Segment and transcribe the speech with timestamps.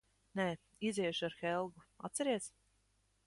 [0.37, 0.45] Nē.
[0.89, 2.51] Iziešu ar Helgu, atceries?